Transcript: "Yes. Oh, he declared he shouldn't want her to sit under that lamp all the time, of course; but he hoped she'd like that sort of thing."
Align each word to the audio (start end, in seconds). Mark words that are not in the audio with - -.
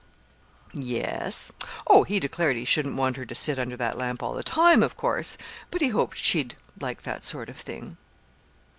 "Yes. 0.73 1.51
Oh, 1.85 2.01
he 2.05 2.19
declared 2.19 2.55
he 2.57 2.65
shouldn't 2.65 2.95
want 2.95 3.17
her 3.17 3.25
to 3.27 3.35
sit 3.35 3.59
under 3.59 3.77
that 3.77 3.99
lamp 3.99 4.23
all 4.23 4.33
the 4.33 4.41
time, 4.41 4.81
of 4.81 4.97
course; 4.97 5.37
but 5.69 5.79
he 5.79 5.89
hoped 5.89 6.17
she'd 6.17 6.55
like 6.79 7.03
that 7.03 7.23
sort 7.23 7.49
of 7.49 7.57
thing." 7.57 7.97